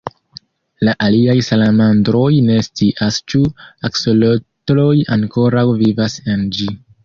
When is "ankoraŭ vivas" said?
5.21-6.21